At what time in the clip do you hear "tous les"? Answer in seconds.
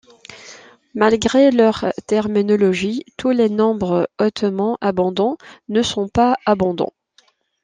3.17-3.49